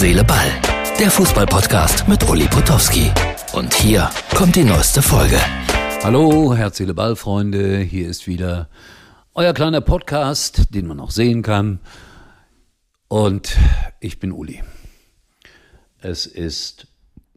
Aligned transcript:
Seele, 0.00 0.24
Ball. 0.24 0.50
Der 0.98 1.10
Fußballpodcast 1.10 2.08
mit 2.08 2.26
Uli 2.26 2.48
Potowski. 2.48 3.12
Und 3.52 3.74
hier 3.74 4.08
kommt 4.34 4.56
die 4.56 4.64
neueste 4.64 5.02
Folge. 5.02 5.38
Hallo, 6.02 6.54
Herz, 6.54 6.78
Seele, 6.78 6.94
Ball, 6.94 7.16
Freunde. 7.16 7.80
Hier 7.80 8.08
ist 8.08 8.26
wieder 8.26 8.70
euer 9.34 9.52
kleiner 9.52 9.82
Podcast, 9.82 10.74
den 10.74 10.86
man 10.86 11.00
auch 11.00 11.10
sehen 11.10 11.42
kann. 11.42 11.80
Und 13.08 13.58
ich 14.00 14.18
bin 14.18 14.32
Uli. 14.32 14.62
Es 15.98 16.24
ist 16.24 16.86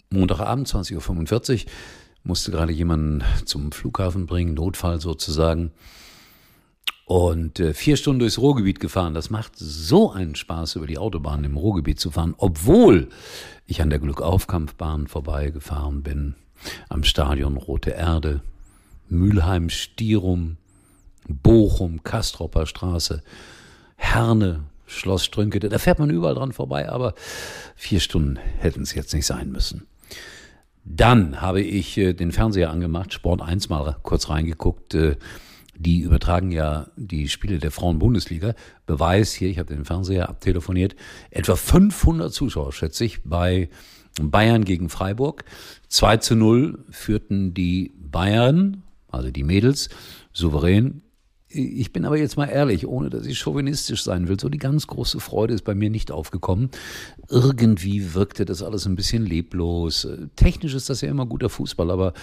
Montagabend, 0.09 0.69
20.45 0.69 1.65
Uhr. 1.65 1.71
Musste 2.23 2.51
gerade 2.51 2.71
jemanden 2.71 3.25
zum 3.43 3.73
Flughafen 3.73 4.25
bringen, 4.25 4.53
Notfall 4.53 5.01
sozusagen 5.01 5.73
und 7.05 7.59
äh, 7.59 7.73
vier 7.73 7.97
Stunden 7.97 8.19
durchs 8.19 8.39
Ruhrgebiet 8.39 8.79
gefahren. 8.79 9.13
Das 9.13 9.29
macht 9.29 9.53
so 9.55 10.11
einen 10.11 10.35
Spaß, 10.35 10.75
über 10.75 10.87
die 10.87 10.97
Autobahn 10.97 11.43
im 11.43 11.57
Ruhrgebiet 11.57 11.99
zu 11.99 12.11
fahren, 12.11 12.35
obwohl 12.37 13.09
ich 13.65 13.81
an 13.81 13.89
der 13.89 13.99
Glückaufkampfbahn 13.99 15.07
vorbeigefahren 15.07 16.03
bin, 16.03 16.35
am 16.89 17.03
Stadion 17.03 17.57
Rote 17.57 17.91
Erde, 17.91 18.41
Mülheim, 19.09 19.69
Stierum, 19.69 20.57
Bochum, 21.27 22.03
Kastropper 22.03 22.65
Straße, 22.65 23.21
Herne, 23.95 24.63
Schloss 24.85 25.25
Strünkede. 25.25 25.69
Da 25.69 25.79
fährt 25.79 25.99
man 25.99 26.09
überall 26.09 26.35
dran 26.35 26.51
vorbei, 26.51 26.89
aber 26.89 27.15
vier 27.75 27.99
Stunden 27.99 28.37
hätten 28.59 28.83
es 28.83 28.93
jetzt 28.93 29.13
nicht 29.13 29.25
sein 29.25 29.51
müssen. 29.51 29.87
Dann 30.85 31.41
habe 31.41 31.61
ich 31.61 31.97
äh, 31.97 32.13
den 32.13 32.31
Fernseher 32.31 32.69
angemacht, 32.69 33.13
Sport 33.13 33.41
1 33.41 33.69
mal 33.69 33.95
kurz 34.03 34.29
reingeguckt. 34.29 34.93
Äh, 34.93 35.15
die 35.77 36.01
übertragen 36.01 36.51
ja 36.51 36.87
die 36.95 37.29
Spiele 37.29 37.59
der 37.59 37.71
Frauen-Bundesliga. 37.71 38.53
Beweis 38.85 39.33
hier, 39.33 39.49
ich 39.49 39.59
habe 39.59 39.73
den 39.73 39.85
Fernseher 39.85 40.29
abtelefoniert, 40.29 40.95
etwa 41.31 41.55
500 41.55 42.33
Zuschauer, 42.33 42.71
schätze 42.73 43.05
ich, 43.05 43.23
bei 43.23 43.69
Bayern 44.21 44.63
gegen 44.65 44.89
Freiburg. 44.89 45.43
2 45.89 46.17
zu 46.17 46.35
0 46.35 46.85
führten 46.89 47.53
die 47.53 47.91
Bayern, 47.97 48.83
also 49.09 49.31
die 49.31 49.43
Mädels, 49.43 49.89
souverän. 50.31 51.01
Ich 51.49 51.93
bin 51.93 52.05
aber 52.05 52.17
jetzt 52.17 52.35
mal 52.35 52.47
ehrlich, 52.47 52.87
ohne 52.87 53.11
dass 53.11 53.27
ich 53.27 53.37
chauvinistisch 53.37 54.03
sein 54.03 54.27
will, 54.27 54.39
so 54.39 54.49
die 54.49 54.57
ganz 54.57 54.87
große 54.87 55.19
Freude 55.19 55.53
ist 55.53 55.63
bei 55.63 55.75
mir 55.75 55.91
nicht 55.91 56.11
aufgekommen. 56.11 56.71
Irgendwie 57.29 58.15
wirkte 58.15 58.45
das 58.45 58.63
alles 58.63 58.87
ein 58.87 58.95
bisschen 58.95 59.25
leblos. 59.25 60.07
Technisch 60.35 60.73
ist 60.73 60.89
das 60.89 61.01
ja 61.01 61.09
immer 61.09 61.27
guter 61.27 61.49
Fußball, 61.49 61.91
aber 61.91 62.13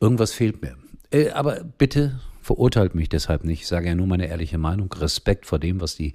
irgendwas 0.00 0.32
fehlt 0.32 0.62
mir. 0.62 0.76
Äh, 1.12 1.30
aber 1.30 1.62
bitte 1.78 2.20
verurteilt 2.40 2.94
mich 2.94 3.08
deshalb 3.08 3.44
nicht. 3.44 3.62
Ich 3.62 3.68
sage 3.68 3.88
ja 3.88 3.94
nur 3.94 4.06
meine 4.06 4.28
ehrliche 4.28 4.58
Meinung. 4.58 4.92
Respekt 4.92 5.46
vor 5.46 5.58
dem, 5.58 5.80
was 5.80 5.96
die 5.96 6.12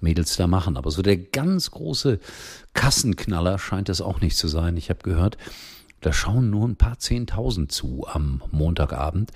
Mädels 0.00 0.36
da 0.36 0.46
machen. 0.46 0.76
Aber 0.76 0.90
so 0.90 1.02
der 1.02 1.16
ganz 1.16 1.70
große 1.70 2.18
Kassenknaller 2.74 3.58
scheint 3.58 3.88
es 3.88 4.00
auch 4.00 4.20
nicht 4.20 4.36
zu 4.36 4.48
sein. 4.48 4.76
Ich 4.76 4.90
habe 4.90 5.00
gehört, 5.02 5.36
da 6.00 6.12
schauen 6.12 6.50
nur 6.50 6.66
ein 6.66 6.76
paar 6.76 6.98
Zehntausend 6.98 7.72
zu 7.72 8.06
am 8.06 8.42
Montagabend. 8.50 9.32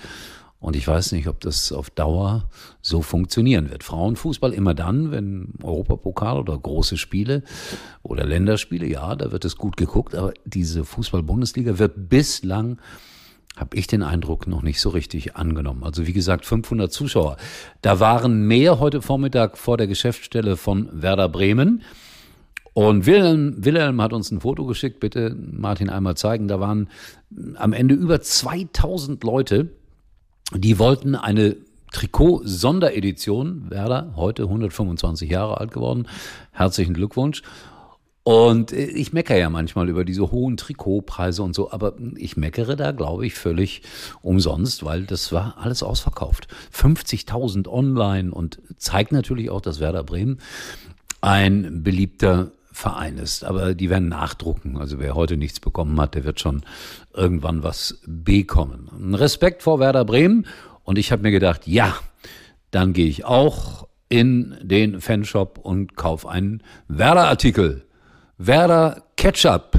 Und 0.60 0.76
ich 0.76 0.86
weiß 0.86 1.12
nicht, 1.12 1.26
ob 1.26 1.40
das 1.40 1.72
auf 1.72 1.88
Dauer 1.88 2.50
so 2.82 3.00
funktionieren 3.00 3.70
wird. 3.70 3.82
Frauenfußball 3.82 4.52
immer 4.52 4.74
dann, 4.74 5.10
wenn 5.10 5.54
Europapokal 5.62 6.38
oder 6.38 6.56
große 6.56 6.98
Spiele 6.98 7.42
oder 8.02 8.26
Länderspiele, 8.26 8.86
ja, 8.86 9.16
da 9.16 9.32
wird 9.32 9.46
es 9.46 9.56
gut 9.56 9.78
geguckt. 9.78 10.14
Aber 10.14 10.34
diese 10.44 10.84
Fußball-Bundesliga 10.84 11.78
wird 11.78 12.10
bislang 12.10 12.78
habe 13.56 13.76
ich 13.76 13.86
den 13.86 14.02
Eindruck 14.02 14.46
noch 14.46 14.62
nicht 14.62 14.80
so 14.80 14.90
richtig 14.90 15.36
angenommen. 15.36 15.84
Also 15.84 16.06
wie 16.06 16.12
gesagt, 16.12 16.46
500 16.46 16.92
Zuschauer. 16.92 17.36
Da 17.82 18.00
waren 18.00 18.46
mehr 18.46 18.78
heute 18.78 19.02
Vormittag 19.02 19.58
vor 19.58 19.76
der 19.76 19.86
Geschäftsstelle 19.86 20.56
von 20.56 20.88
Werder 20.92 21.28
Bremen. 21.28 21.82
Und 22.72 23.06
Wilhelm, 23.06 23.64
Wilhelm 23.64 24.00
hat 24.00 24.12
uns 24.12 24.30
ein 24.30 24.40
Foto 24.40 24.64
geschickt, 24.64 25.00
bitte 25.00 25.36
Martin 25.36 25.90
einmal 25.90 26.16
zeigen. 26.16 26.48
Da 26.48 26.60
waren 26.60 26.88
am 27.56 27.72
Ende 27.72 27.94
über 27.94 28.20
2000 28.20 29.22
Leute, 29.24 29.70
die 30.54 30.78
wollten 30.78 31.14
eine 31.14 31.56
Trikot-Sonderedition. 31.92 33.70
Werder, 33.70 34.12
heute 34.16 34.44
125 34.44 35.28
Jahre 35.28 35.58
alt 35.58 35.72
geworden. 35.72 36.06
Herzlichen 36.52 36.94
Glückwunsch. 36.94 37.42
Und 38.22 38.72
ich 38.72 39.12
meckere 39.12 39.38
ja 39.38 39.48
manchmal 39.48 39.88
über 39.88 40.04
diese 40.04 40.30
hohen 40.30 40.58
Trikotpreise 40.58 41.42
und 41.42 41.54
so, 41.54 41.72
aber 41.72 41.94
ich 42.16 42.36
meckere 42.36 42.76
da, 42.76 42.92
glaube 42.92 43.26
ich, 43.26 43.34
völlig 43.34 43.82
umsonst, 44.20 44.84
weil 44.84 45.04
das 45.04 45.32
war 45.32 45.56
alles 45.58 45.82
ausverkauft. 45.82 46.46
50.000 46.74 47.66
online 47.66 48.30
und 48.30 48.60
zeigt 48.76 49.12
natürlich 49.12 49.48
auch, 49.48 49.62
dass 49.62 49.80
Werder 49.80 50.04
Bremen 50.04 50.38
ein 51.22 51.82
beliebter 51.82 52.52
Verein 52.72 53.18
ist. 53.18 53.42
Aber 53.44 53.74
die 53.74 53.90
werden 53.90 54.08
nachdrucken. 54.08 54.76
Also 54.76 54.98
wer 54.98 55.14
heute 55.14 55.36
nichts 55.36 55.58
bekommen 55.58 55.98
hat, 56.00 56.14
der 56.14 56.24
wird 56.24 56.40
schon 56.40 56.62
irgendwann 57.14 57.62
was 57.62 58.00
bekommen. 58.06 59.14
Respekt 59.14 59.62
vor 59.62 59.80
Werder 59.80 60.04
Bremen. 60.04 60.46
Und 60.84 60.98
ich 60.98 61.10
habe 61.10 61.22
mir 61.22 61.30
gedacht, 61.30 61.66
ja, 61.66 61.94
dann 62.70 62.92
gehe 62.92 63.06
ich 63.06 63.24
auch 63.24 63.88
in 64.08 64.56
den 64.62 65.00
Fanshop 65.00 65.58
und 65.58 65.96
kaufe 65.96 66.28
einen 66.28 66.62
Werder-Artikel. 66.88 67.86
Werder 68.42 69.02
Ketchup 69.16 69.76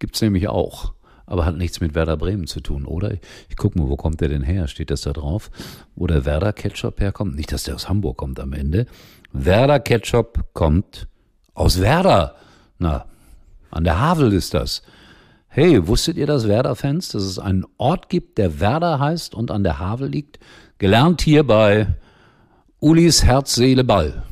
gibt's 0.00 0.20
nämlich 0.20 0.48
auch, 0.48 0.92
aber 1.24 1.46
hat 1.46 1.56
nichts 1.56 1.80
mit 1.80 1.94
Werder 1.94 2.16
Bremen 2.16 2.48
zu 2.48 2.58
tun, 2.58 2.84
oder? 2.84 3.12
Ich 3.48 3.56
gucke 3.56 3.78
mal, 3.78 3.88
wo 3.88 3.94
kommt 3.94 4.20
der 4.20 4.28
denn 4.28 4.42
her? 4.42 4.66
Steht 4.66 4.90
das 4.90 5.02
da 5.02 5.12
drauf? 5.12 5.52
Wo 5.94 6.08
der 6.08 6.24
Werder 6.24 6.52
Ketchup 6.52 6.98
herkommt? 6.98 7.36
Nicht, 7.36 7.52
dass 7.52 7.62
der 7.62 7.76
aus 7.76 7.88
Hamburg 7.88 8.16
kommt 8.16 8.40
am 8.40 8.54
Ende. 8.54 8.86
Werder 9.32 9.78
Ketchup 9.78 10.46
kommt 10.52 11.06
aus 11.54 11.80
Werder. 11.80 12.34
Na, 12.80 13.06
an 13.70 13.84
der 13.84 14.00
Havel 14.00 14.32
ist 14.32 14.52
das. 14.54 14.82
Hey, 15.46 15.86
wusstet 15.86 16.16
ihr 16.16 16.26
das, 16.26 16.48
Werder-Fans, 16.48 17.10
dass 17.10 17.22
es 17.22 17.38
einen 17.38 17.66
Ort 17.78 18.08
gibt, 18.08 18.38
der 18.38 18.58
Werder 18.58 18.98
heißt 18.98 19.32
und 19.32 19.52
an 19.52 19.62
der 19.62 19.78
Havel 19.78 20.08
liegt? 20.08 20.40
Gelernt 20.78 21.22
hier 21.22 21.46
bei 21.46 21.94
Ulis 22.80 23.22
Herz, 23.22 23.54
Seele, 23.54 23.84
Ball. 23.84 24.24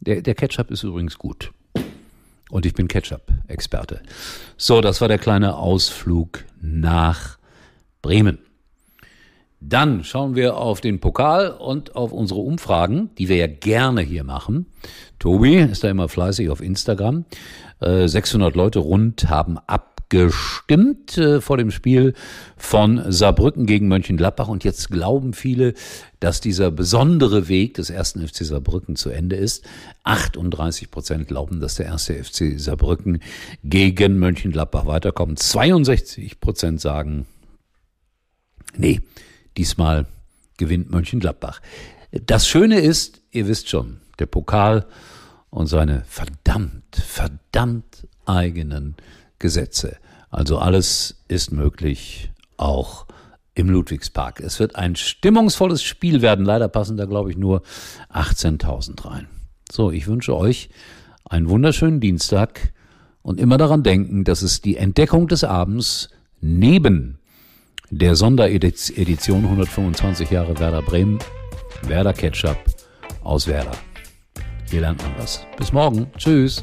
Der, 0.00 0.22
der 0.22 0.34
Ketchup 0.34 0.72
ist 0.72 0.82
übrigens 0.82 1.18
gut. 1.18 1.52
Und 2.50 2.66
ich 2.66 2.74
bin 2.74 2.88
Ketchup-Experte. 2.88 4.00
So, 4.56 4.80
das 4.80 5.00
war 5.00 5.08
der 5.08 5.18
kleine 5.18 5.56
Ausflug 5.56 6.44
nach 6.60 7.38
Bremen. 8.02 8.38
Dann 9.60 10.04
schauen 10.04 10.36
wir 10.36 10.56
auf 10.56 10.80
den 10.80 11.00
Pokal 11.00 11.50
und 11.50 11.96
auf 11.96 12.12
unsere 12.12 12.40
Umfragen, 12.40 13.10
die 13.18 13.28
wir 13.28 13.36
ja 13.36 13.48
gerne 13.48 14.02
hier 14.02 14.22
machen. 14.22 14.66
Tobi 15.18 15.56
ist 15.56 15.82
da 15.82 15.90
immer 15.90 16.08
fleißig 16.08 16.48
auf 16.48 16.60
Instagram. 16.60 17.24
600 17.80 18.54
äh, 18.54 18.56
Leute 18.56 18.78
rund 18.80 19.28
haben 19.28 19.58
ab 19.66 19.87
gestimmt 20.08 21.18
äh, 21.18 21.40
vor 21.40 21.56
dem 21.56 21.70
Spiel 21.70 22.14
von 22.56 23.12
Saarbrücken 23.12 23.66
gegen 23.66 23.88
Mönchengladbach. 23.88 24.48
Und 24.48 24.64
jetzt 24.64 24.90
glauben 24.90 25.32
viele, 25.34 25.74
dass 26.20 26.40
dieser 26.40 26.70
besondere 26.70 27.48
Weg 27.48 27.74
des 27.74 27.90
ersten 27.90 28.26
FC 28.26 28.44
Saarbrücken 28.44 28.96
zu 28.96 29.10
Ende 29.10 29.36
ist. 29.36 29.64
38 30.04 30.90
Prozent 30.90 31.28
glauben, 31.28 31.60
dass 31.60 31.76
der 31.76 31.86
erste 31.86 32.14
FC 32.14 32.58
Saarbrücken 32.58 33.20
gegen 33.62 34.18
Mönchengladbach 34.18 34.86
weiterkommt. 34.86 35.38
62 35.38 36.40
Prozent 36.40 36.80
sagen, 36.80 37.26
nee, 38.76 39.00
diesmal 39.56 40.06
gewinnt 40.56 40.90
Mönchengladbach. 40.90 41.60
Das 42.10 42.48
Schöne 42.48 42.80
ist, 42.80 43.20
ihr 43.30 43.46
wisst 43.46 43.68
schon, 43.68 44.00
der 44.18 44.26
Pokal 44.26 44.86
und 45.50 45.66
seine 45.66 46.04
verdammt, 46.06 46.96
verdammt 46.96 48.06
eigenen 48.24 48.96
Gesetze. 49.38 49.96
Also 50.30 50.58
alles 50.58 51.22
ist 51.28 51.52
möglich, 51.52 52.30
auch 52.56 53.06
im 53.54 53.70
Ludwigspark. 53.70 54.40
Es 54.40 54.60
wird 54.60 54.76
ein 54.76 54.96
stimmungsvolles 54.96 55.82
Spiel 55.82 56.22
werden. 56.22 56.44
Leider 56.44 56.68
passen 56.68 56.96
da, 56.96 57.06
glaube 57.06 57.30
ich, 57.30 57.36
nur 57.36 57.62
18.000 58.12 59.04
rein. 59.04 59.28
So, 59.70 59.90
ich 59.90 60.06
wünsche 60.06 60.36
euch 60.36 60.70
einen 61.24 61.48
wunderschönen 61.48 62.00
Dienstag 62.00 62.72
und 63.22 63.40
immer 63.40 63.58
daran 63.58 63.82
denken, 63.82 64.24
dass 64.24 64.42
es 64.42 64.60
die 64.62 64.76
Entdeckung 64.76 65.28
des 65.28 65.44
Abends 65.44 66.08
neben 66.40 67.18
der 67.90 68.14
Sonderedition 68.14 69.44
125 69.44 70.30
Jahre 70.30 70.58
Werder 70.58 70.82
Bremen, 70.82 71.18
Werder 71.82 72.12
Ketchup 72.12 72.58
aus 73.22 73.46
Werder. 73.46 73.72
Hier 74.70 74.82
lernt 74.82 75.02
man 75.02 75.12
was. 75.18 75.40
Bis 75.56 75.72
morgen. 75.72 76.06
Tschüss. 76.16 76.62